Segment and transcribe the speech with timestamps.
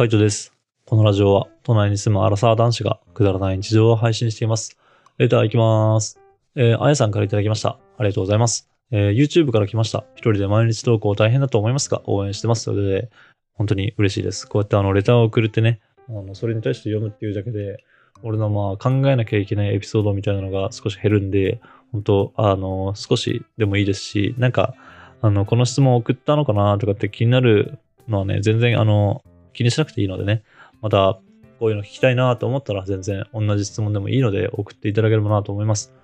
[0.00, 0.54] カイトです。
[0.86, 4.78] このラジオは、都内に住むアラサー男子がくだらない日常を配信しています。
[5.18, 6.18] レター行きます。
[6.54, 7.78] えー、あやさんからいただきました。
[7.98, 8.70] ありがとうございます。
[8.92, 10.06] えー YouTube から来ました。
[10.14, 12.64] 一人で毎日投稿大変だと思いますが、応援してます。
[12.64, 13.10] ということで、
[13.52, 14.48] 本当に嬉しいです。
[14.48, 17.84] こうやってあの、レターを送るってね、あの、それに対して読むっていうだけで、
[18.22, 21.60] 俺のまあ考えなきゃいけないエピソードみたいなのが少し減るんで、
[21.92, 24.74] 本当あの、少しでもいいですし、なんか、
[25.20, 27.78] あの、この質問を送ったのかなとかって気になる
[28.08, 29.22] のはね、全然あの、
[29.52, 30.42] 気にしなくていいのでね、
[30.80, 31.20] また、
[31.58, 35.94] こういうの聞きたいなと思ったら全然同じ質問でもいいので送っていただければなと思います。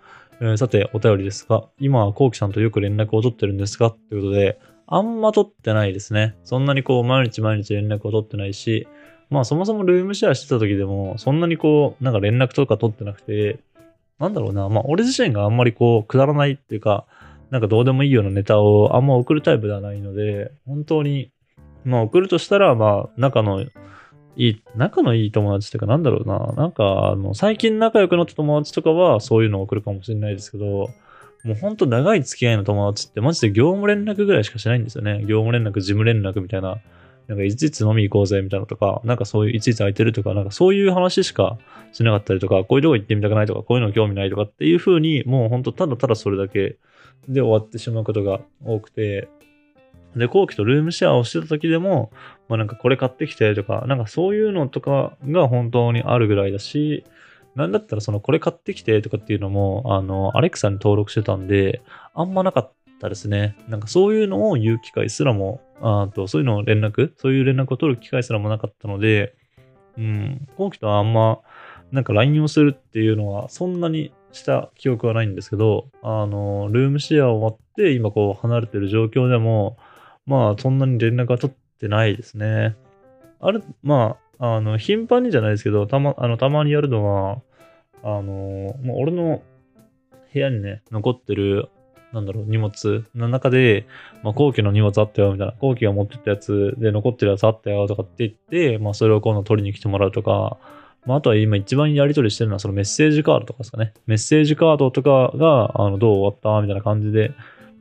[0.40, 6.36] えーさて、お便りですが、今はコウキさんとよく連絡を取ってるんですかということで、あんま取ってないですね。
[6.44, 8.86] そんなにこう、毎日毎日連絡を取ってないし、
[9.30, 13.58] まあそもそもルームシェアしてた時でも、そんなにこう、なんか連絡とか取ってなくて、
[14.18, 17.06] なんだろうな、まあ俺自身があんまりこう、くだらないっていうか、
[17.50, 21.30] なんかどうでもいいようなネタをあんま送るタイプではないので、本当に、
[21.86, 23.68] まあ送るとしたら、まあ仲のい
[24.36, 30.66] い、仲のいい友達っていうかなんだろうな、なんかあの、最近仲良くなった友達とかはそういうのを送るかもしれないですけど、
[31.44, 35.20] もうほんと長い付き合いの友達ってマジで業務連絡ぐらいしかしないんですよね。
[35.20, 36.78] 業務連絡、事務連絡みたいな。
[37.28, 41.58] なんかいついつ飲み行こうぜみたいなとか、なんかそういういついつ空いてるとか、なんかそういう話しか
[41.92, 46.76] しなかったりとか、こういうとこ行ってみたくないとか、こういうの興味ないとかっていう風に、もうほんとただただそれだけ
[47.28, 49.28] で終わってしまうことが多くて、
[50.16, 52.10] で、後期とルームシェアをしてた時でも、
[52.48, 57.04] まあなんかこれ買ってきてとか、なんかそういうのとかが本当にあるぐらいだし、
[57.54, 61.82] なんだったらそのこれ買ってきてとかっていうのも、あの、アレクサに登録してたんで、
[62.14, 63.56] あんまなかったですね。
[63.68, 69.34] なんかそういうのを言う機会すらも、あとそういうのを連絡、そういう連絡を取る機会すらもなかったので、
[69.98, 71.40] うん、後期とはあんま、
[71.92, 79.76] なんか LINE をするっていうのはそんなにした記憶はないんですけど、あの、ルームシェアを終わって今こう離れてる状況でも、
[80.26, 82.76] まあそんなに連絡は取ってないですね。
[83.40, 87.42] ある、まあ、あの、頻繁にじゃないですけど、たま、あの、たまにやるのは、
[88.02, 89.42] あの、もう俺の
[90.32, 91.68] 部屋にね、残ってる、
[92.12, 93.86] なんだろう、荷物の中で、
[94.22, 100.58] まあ、後期の荷物あったよ、みたいな、後期が持ってったやつで残ってるやつあったよ、とかって言って、まあ、それを今度取りに来てもらうとか、
[101.04, 103.94] まあ、あとは今一番やり取りしてるのはそのメッセージカードとかですかね。
[104.06, 107.32] メッセージカードとかが、あの、どう終わったみたいな感じで、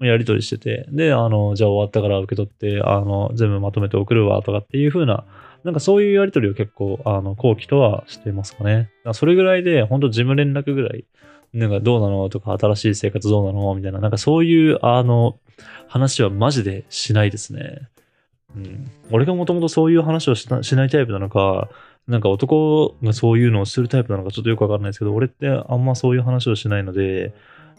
[0.02, 5.26] やり取りしてて、で、あの、じゃあ終わったから受け取って、あの、全部まとめて送るわ、とかっていう風な、
[5.64, 8.92] なんかそういうやり取りを結構、あの、後期とはしてますかね。
[9.04, 11.06] かそれぐらいで、本当事務連絡ぐらい、
[11.54, 15.38] なんかどうなのとか、新しい生活どうなのみたいな、なんかそういう、あの、
[15.88, 17.88] 話はマジでしないですね。
[18.56, 18.92] うん。
[19.12, 21.70] 俺がもともとそういう話をしないタイプなのか、
[22.08, 27.34] なんか男がそういうのをするタイプなのかちょっとよくわかんないですけど、俺ってあんまそういう話をしないので、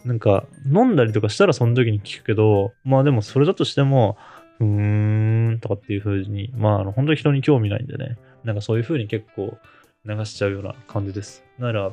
[0.05, 4.17] なんか飲んだりとかしたらその時に聞くけど、まあでもそれだとしても、
[4.59, 9.57] うーんとかっていう風に、まああの本当に人に興味ないんでね、なんかそういう風に結構
[10.05, 11.43] 流しちゃうような感じです。
[11.59, 11.91] なら、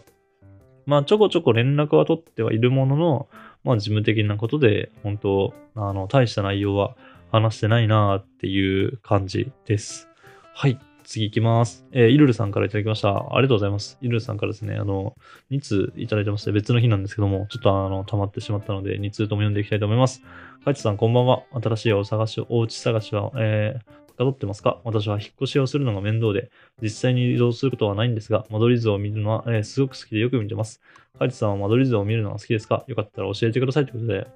[0.87, 3.29] まあちょこちょこ連絡は取ってはいるものの、
[3.65, 6.97] まあ事務的なことで、本当あの、大した内容は
[7.33, 10.09] 話してないなっていう感じです。
[10.55, 10.79] はい。
[11.05, 11.87] 次行きます。
[11.93, 13.11] えーイルルさんからいただきました。
[13.11, 13.99] ありがとうございます。
[14.01, 15.15] イルルさんからですね、あの、
[15.51, 20.23] 2通いただいてまして、別の日なんですけども、ちょっとあの、溜まってしまったので、2通とも読んでいきたいと思います。
[20.65, 21.45] カイツさん、こんばんは。
[21.63, 24.81] 新しいお探し、おうち探しは、えー、かどってますか？
[24.85, 26.51] 私は引っ越しをするのが面倒で、
[26.83, 30.81] 実際に移動することはないんですが、間取り図を見るのは、えーすごく好きでよく見てます。
[31.19, 32.85] カイツさんは間取り図を見るのが好きですか？
[32.87, 34.27] よかったら教えてくださいということで、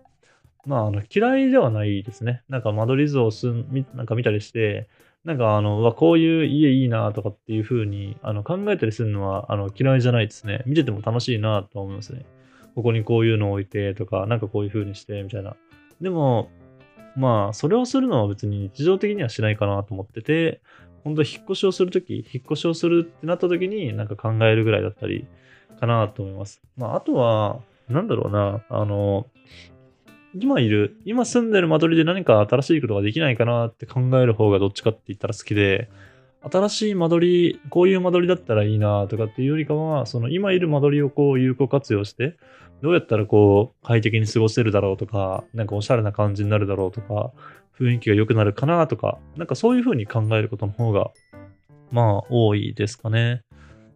[0.67, 2.43] まあ、あの、嫌いではないですね。
[2.49, 4.89] なんか間取り図をすんなんか見たりして、
[5.29, 10.63] なんかあの、こういう家いいなとかっていう風にあの考えたりするのはあの嫌いじゃないですね。
[10.65, 12.25] 見てても楽しいなと思いますね。
[12.75, 15.55] ここにこういうのを置いてとか、なんかこういう風にしてみたいな。
[16.01, 16.49] でも、
[17.15, 20.63] まあ、それをするのは別に日常的にはしないかなと思ってて、
[21.05, 25.27] 本当引っ越しをするとき、引っ越しをするってなったときになんか考えるぐらいだったり
[25.79, 26.63] かなと思います。
[26.79, 29.27] まあ、あとは、なんだろうな、あの、
[30.35, 35.89] 今いる、今住んでる間取りで何か新しいことができないかなって考える方がどっちかって言ったら好きで、
[36.41, 42.37] 新しい間取り、こういう間取りだったらいいなとかっていうよりかは、その今いる間取りをこう有効活用して、
[42.83, 47.33] どうやったらこう快適に過ごせるだろうとか、なんかおしゃれな感じになるだろうとか、
[47.79, 51.11] 雰囲気が良くなるかなとか、なんかそういう風に考えることの方が、
[51.91, 53.43] まあ多いですかね。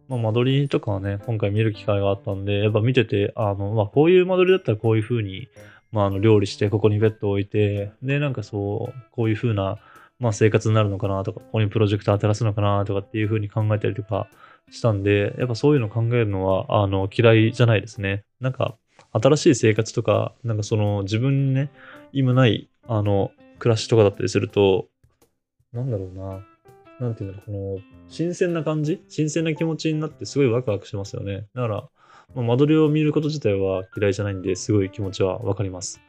[0.09, 5.47] まあ、間取りとかはね、今回見る機会があったんで、やっぱ見てて、あの、まあ、こういう間取りだったらこういう風に、
[5.93, 9.77] まあ、あの、料理して、ここにベッドを置いて、で、なんかそう、こういう風な、
[10.19, 14.27] まあ、生活になるのかなとか、ここにプロジェクター照らすのかなとかっていう風に考えたりとか
[14.71, 18.25] したんで、やっぱそういうの考えるのは、あの、嫌いじゃないですね。
[18.41, 18.75] なんか、
[19.11, 21.69] 新しい生活とか、なんかその、自分にね、
[22.11, 24.87] 今ない、あの、暮らしとかだったりすると、
[25.71, 26.39] なんだろうな。
[26.99, 29.03] なんていう、この、新鮮な感じ？
[29.09, 31.47] 新鮮な気持ちになってすごいワクワクしますよね。
[31.55, 31.89] だから、
[32.35, 36.01] まあ、間取りを見ること自体は嫌いじゃないんで、すごい気持ちはわかります。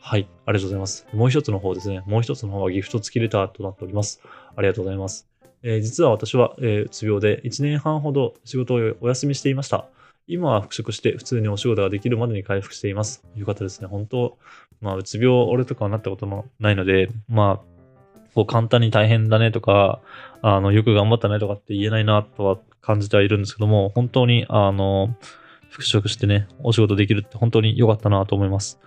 [0.00, 1.06] はい、ありがとうございます。
[1.12, 2.02] もう一つの方ですね。
[2.06, 4.20] もう一つの方はギフト付きレターとなっております。
[4.56, 5.28] ありがとうございます。
[5.62, 9.86] えー、実は私は、えー、うつ病で1年半ほど仕事をお休みしていました。
[10.26, 13.24] 今は復職して普通にお仕事ができるまでに回復しています。
[13.36, 13.86] よかったですね。
[13.86, 14.38] 本当、
[14.80, 17.72] まあ、うつ病、俺とかはなったこともないので、まあ、
[18.34, 20.00] こう簡単に大変だねとか、
[20.40, 25.14] あの、よく頑張ったねとかって言えないなとは感じてはいるんですけども、本当に、あの、
[25.72, 28.78] 復職してね、お仕事できるって本当に良かったなと思います。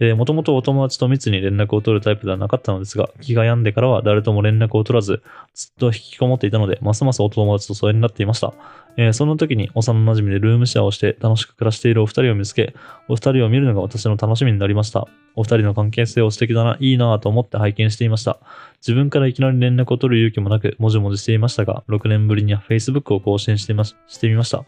[0.00, 5.22] えー、もともとお友達と密に連絡を取るタイプではなかったのですが、気が病んでからは誰とも連絡を取らず、
[5.54, 8.52] ずっと引きこもっていたので、ますますお友達と疎遠になっていました。
[8.96, 12.74] えー、その時に幼馴染でルームシェアをして楽しく暮らしているお二人を見つけ、
[13.08, 15.06] お二人を見るのが私の楽しみになりました。
[15.36, 18.38] お二人の関係性を素敵だな、いいなぁと思って拝見していました。
[18.80, 24.64] 自分からいきなり連絡を取る勇気もなく、もじもじしていましたが、6年ぶりに Facebook を更新してましてみました。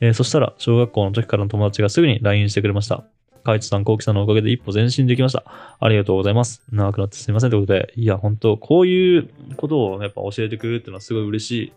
[0.00, 3.04] えー、そしたら、小学校の時からの友達がすぐに LINE してくれました。
[3.44, 5.44] カイトさん、コウキさんのおかげで一歩前進できました。
[5.78, 6.62] ありがとうございます。
[6.72, 7.50] 長くなってすみません。
[7.50, 11.72] ということで、いや、本当こういうことをやっぱ教えてくれるっていうのはすごい嬉しい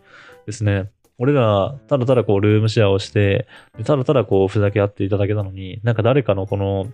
[0.46, 0.90] ですね。
[1.18, 3.46] 俺ら、ただただこう、ルームシェアをして、
[3.84, 6.86] ただただこう、ふざけ合っていただけたのに、なんか誰かのこの、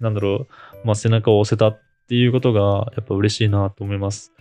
[0.00, 0.46] なんだろ
[0.82, 4.32] う、まあ、背中を押せたっていうことが、やっぱ嬉しいなと思います。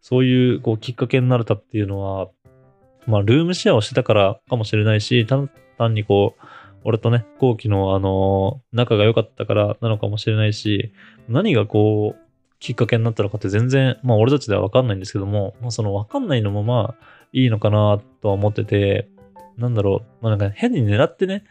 [0.00, 2.28] そういう、こう、きっかけになれたっていうのは、
[3.06, 5.26] まあ、ルームシェアをしてたからかもしれないし、
[5.80, 6.42] 単にこう、
[6.84, 10.92] 俺とね、後期のあの、仲が良かったからなのかもしれないし、
[11.28, 19.08] 何がこう、きっかけになったのかって全然、まあ俺たちではわかんないんですけども、まあそのわかんないのもまあいいのかなとは思ってて、
[19.56, 21.44] なんだろう、まあなんか変に狙ってね、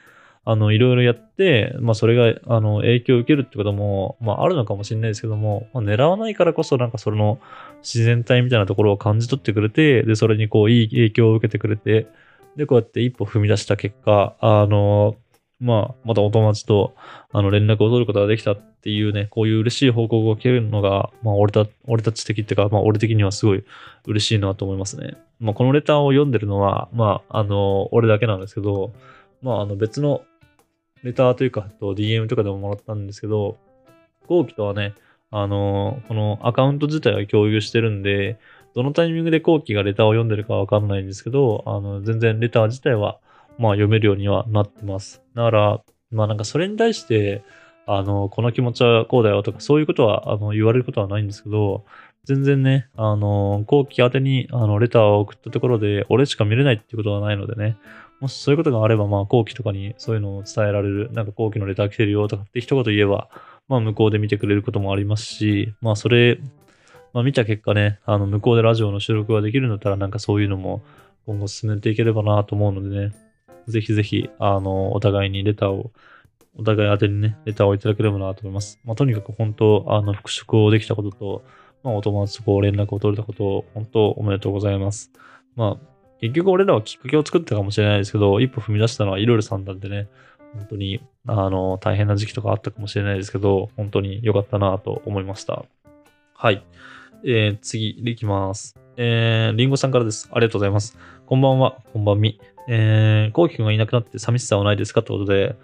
[0.46, 7.40] あの、いろいろやって、まあそれが、あの、影響を受けるってことも、まああるのかもしれないですけども、まあ、狙わないからこそなんかその
[7.82, 12.08] 自然体みたいなところを感じ取ってくれて、で、それにこういい影響を受けてくれて、
[12.60, 15.16] で、こうやって一歩踏み出した結果、あの、
[15.62, 16.94] まあ、またお友達と、
[17.32, 23.64] あの、連絡を取ることができたっていうね、こういう嬉しい報告を受けるのが、まあ、俺た、俺たち的っていうか、まあ、俺的にはすごい
[24.06, 25.16] 嬉しいなと思いますね。
[25.40, 28.92] まあ、このレターを読んでるのは、まあ、あの、俺だけなんですけど、
[29.42, 30.24] まあ、あの、別の
[31.04, 33.58] レターというか、DM とかでももらったんですけど、
[34.28, 34.96] 後期とはね、
[35.32, 38.38] あの、このアカウント自体は共有してるんで、
[38.76, 43.20] どのタイミングで後期がレターを読んでるかわかんないんですけど、あの、全然レター自体は、
[43.58, 45.22] まあ読めるようにはなってます。
[45.36, 45.82] だから、
[46.12, 47.44] まあなんかそれに対して、
[47.86, 51.86] あの、この気持ちはこうだよとか、そういうことは、あの、言われることはないんですけど、
[52.24, 57.78] 全然ね、あの、後期宛てに、あの、レターを送ったところで、俺しか見れないっていうことはないのでね、
[58.20, 63.30] もしそういうことがあれば、まあ、後期とかにそういうのを伝えられる、なんか後期のレター来てるよとかって一言言えば、
[63.68, 66.40] まあ、向こうで見てくれることもありますし、まあ、それ、
[67.14, 70.82] まあ、見た結果ね、あの、向こうでラジオの収録ができるんだったら、なんかそういうのも
[71.26, 73.14] 今後進めていければなと思うのでね、
[73.68, 75.92] ぜひぜひ、あの、お互いにレターを、
[76.58, 78.80] お互い宛てにね、レターをいただければなと思います。
[78.84, 81.44] まあ、とにかく本当、あの、復職をできたことと、
[81.84, 85.12] まあ、お友達とこう連絡を取れたことを、本当おめでとうございます。
[85.56, 90.08] まあ、結局俺らはきっかけを作ったかもしれないですけど、一歩踏み出したのはいろいろさんなんでね、
[90.54, 95.64] 本当に、あの、大変な時期とかあったかもしれないですけど、本当に良かったなと思いました。
[96.34, 96.64] はい。
[97.24, 98.78] えー、次、いきます。
[98.96, 100.30] えー、リンゴさんからです。
[100.32, 100.98] ありがとうございます。
[101.26, 102.40] こんばんは、こんばんみ。
[102.70, 105.56] えー、コウキ君がいなくなって寂しさはないですかってことで、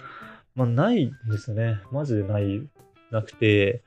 [0.55, 1.79] まあ、ないですね。
[1.91, 2.61] マジでない、
[3.09, 3.83] なくて、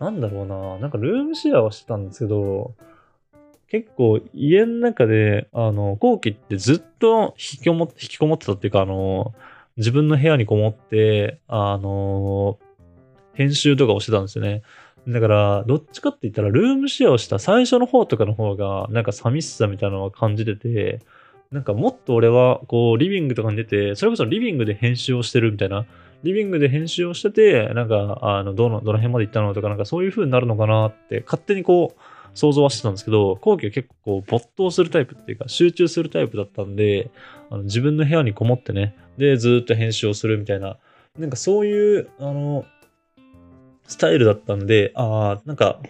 [0.00, 0.78] なんだろうな。
[0.78, 2.74] なんかルームシェアはしてたんですけど、
[3.68, 9.32] 結構家の中で、あの、後期ってずっと引きこも引きこもってたっていうか、あの、
[9.76, 12.58] 自分の部屋にこもって、あの、
[13.34, 14.62] 編集とかをしてたんですよね。
[15.08, 21.00] だから、どっちかって言ったら、ルームシェアをした最初の方とかの方が、なんか寂しさみたいなのを感じてて、
[21.50, 25.86] なんかもっと俺は、こう、リビングとかに出て、それこそリビングで編集をしてるみたいな、
[26.22, 32.00] リビングで編集をしてて、なんか、あの、どの、どの辺まで行ったのとか、なんかそういう風になるのかなって、勝手にこう、
[32.34, 37.10] 想像はしてたんですけど、後期は結構没頭するタイプっていうか、集中するタイプだったんで、
[37.50, 40.78] あの自分の部屋にこもってね、で、ずっと編集をするみたいな、
[41.18, 42.64] なんかそういう、あの、
[43.86, 45.80] スタイルだったんで、ああ、なんか、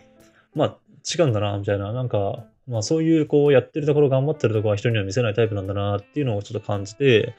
[0.54, 0.76] まあ、
[1.18, 7.34] 違うんだな、みたいな、なんか、まあそういうこうやってるところ頑張ってるところは人には見せないタイプなんだなっていうのをちょっと感じて、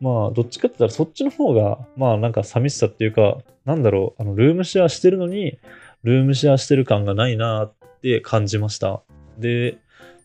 [0.00, 5.58] まあどっちかって言ったらそっちの方が、まあなんか寂しさっていうか、なんだろう、あのルームシェアしてるのに、
[6.02, 9.02] ルームシェアしてる感がないなって感じました。
[9.38, 9.78] で、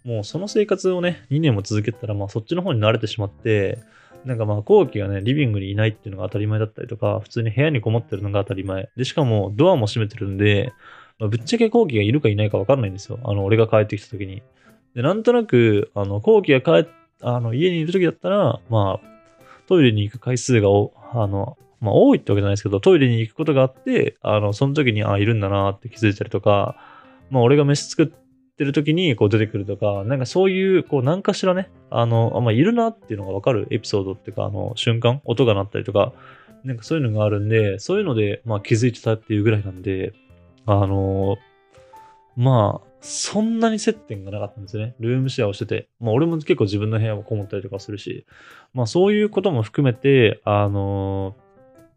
[0.05, 3.79] もうその生活をね、2年も続けたら、まあそっちの方に慣れてしまって、
[4.25, 8.89] なんかまあ後期がね、リビングにいないっていうのが当たり前だったりとか、普通に部屋にこもってるのが当たり前。
[8.95, 10.73] で、しかもドアも閉めてるんで、
[11.19, 13.19] まあ、ぶっちゃけ後期がいるかいないか分かんないんですよ。
[13.23, 14.41] あの、俺が帰ってきた時に。
[14.95, 19.19] で、なんとなく、あの、後期が帰っ、あの、家にいる時だったら、まあ、
[19.67, 26.75] トイレに行く回数がお、あの、まあ、多いってわけじゃないですけど、トイレに行くことがあって、あの、その時に、あ、いるんだなって気づいたりとか、
[27.29, 28.07] まあ、俺が飯作っ
[28.59, 36.11] てる時に、こう出てくるとか、なんかそういう、こう、何かしらね、あの、あまあ、いるなっていうのがわかるエピソードっていうか、あの、瞬間、音が鳴ったりとか、
[36.65, 40.11] なんかそういうのがあるんで、そういうので、まあ、気づいてたっていうぐらいなんで、
[40.65, 41.37] あの、
[42.35, 44.93] まあ、そんなに接点がなかったんですよね。
[44.99, 45.87] ルームシェアをしてて。
[46.01, 48.25] まあ俺も結構自分の部屋もこもったりとかするし、
[48.73, 51.37] まあそういうことも含めて、あの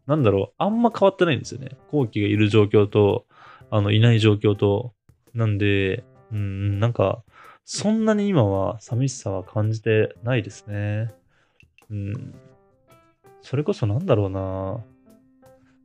[0.07, 1.71] ー、なんだろう、あんま変わってないんですよね。
[1.91, 3.25] 後期がいる状況と、
[3.69, 4.93] あの、いない状況と。
[5.33, 7.23] なんで、うん、なんか、
[7.63, 11.13] そんなに今は寂しさは感じてないですね。
[11.89, 12.35] うん。
[13.41, 14.83] それこそなんだろうな。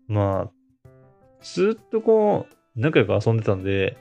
[0.08, 0.88] まあ、
[1.42, 3.96] ずっとこう、仲良く遊んでたんで、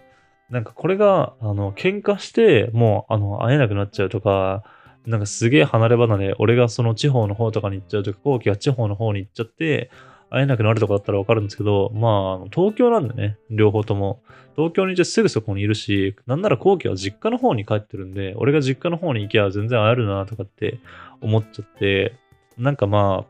[0.49, 4.63] なんかこれが、あの、喧嘩して、もう、あの、会えなくなっちゃうとか、
[5.05, 9.91] なんかすげえ離れ離れ、俺がその地方の方とかに行っちゃうとか、後期が地方の方に行っちゃって、
[10.29, 14.21] 会えなくなるとかだったらわかるんですけど、まあ、東京なんでね、両方とも。
[14.55, 20.79] 東京にいてすぐそこにいるし、なんなら後期は実家の方に帰ってるんで、俺が実家の方に行きゃ全然会えるなとかって
[21.21, 22.15] 思っちゃって、
[22.57, 23.25] なんかま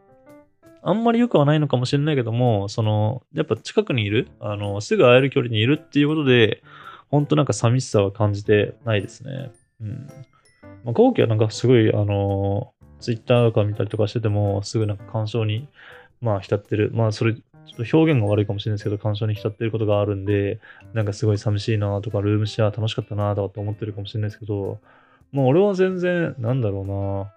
[0.81, 6.63] あ、あんまり良くはないのかもしれないけども、その、やっぱ近くにいる、あの、すぐ会える距離にいるっていうことで、
[7.09, 9.51] 本当なんか寂しさは感じてないですね。
[9.81, 10.07] うん。
[10.85, 15.67] まあ、後期はなんかすごい、あの、ツイッターとか見たりとかしてても、すぐなんか干渉に、
[16.21, 16.91] まあ、浸ってる。
[16.93, 17.41] まあ、それ、ちょ
[17.83, 20.59] っと表現が悪いかもしれないですけど、干渉に浸ってることがあるんで、
[20.93, 24.79] なんかすごい寂しいなとか、ルームシェア楽しかったなとかって思ってるかもしれないですけど、
[25.31, 26.85] まあ、俺は全然、なんだろう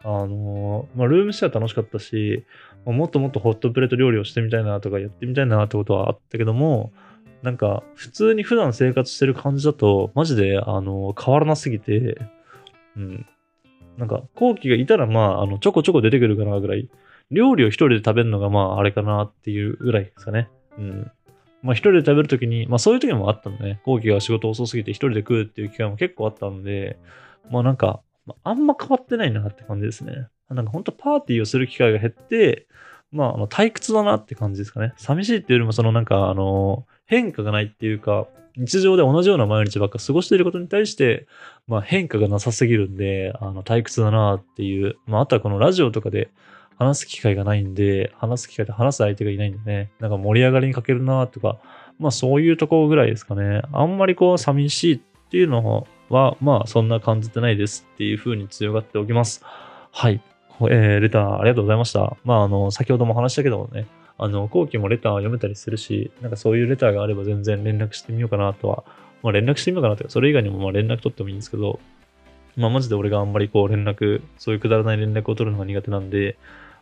[0.04, 2.44] な、あのー、まあ、ルームシェア楽しかったし、
[2.86, 6.92] まあ、もっともっとホットプレート料理をしてみたいなとか、やってみたいなってことはあったけども、
[7.42, 12.18] なんか、普通に普段生活してる感じだと、マジで、あの、変わらなすぎて、
[12.96, 13.26] うん。
[13.96, 16.88] なんか、後期がいたら、まあ、あの、ちょこちょこ出てくるかなぐらい、
[17.30, 20.48] 料理を一人で食べるのが、まあ、あれかなっていうぐらいですかね。
[20.78, 21.10] うん。
[21.62, 26.98] まあ、一人で食べるときに、まあ、そういう時もあったんでね、後期が仕事遅すぎて一人で食うっていう機会も結構あったんで、
[27.50, 28.00] まあ、なんか、
[28.44, 30.28] あんま変わってないなって感じですね。
[30.48, 32.66] なんか、本当パーティーをする機会が減って、
[33.12, 34.92] まあ、あの退屈だなって感じですかね。
[34.96, 41.26] 寂しいっていうよりも、そのなんか、あの、変化がないっていうか、日常で同じような毎日ばっか過ごしていることに対して、
[41.66, 46.30] まあ変化がなさすぎるんで、あの、退屈だなっていう、まああとはこのラジオとかで
[46.80, 51.58] 話す機会がないんで、話す機会で話す相手がいないんでね、なんか盛り上がりに欠けるなとか、
[51.98, 53.60] まあそういうところぐらいですかね。
[53.70, 59.44] あんまりこう寂しいっていうのは、まあそんな感じてないですっていう風に強がっておきます。
[59.92, 60.22] はい。
[60.62, 62.16] えー、レターありがとうございました。
[62.24, 68.84] まああの、先ほども話したけどもね、あの、後期もレターを読めたりするし、なんかそういうレターがあれば全然連絡してみようかなとは、
[69.22, 71.78] まあ連絡してみようかなとか、それ以外にもまあ連絡取ってもいいんですけど、
[72.56, 76.36] まあマジで俺があんまりこう連絡、そういうくだらない連絡を取るのが苦手なんで、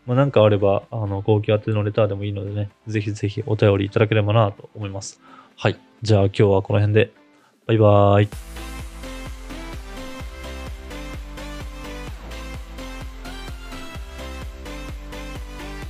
[0.09, 5.21] まあなんかあれば、あの、後期宛てのレターでもいいのでね、ぜひぜひお便りいただければなと思います。
[5.55, 5.79] はい。
[6.01, 7.13] じゃあ今日はこの辺で、
[7.67, 8.58] バイバーイ。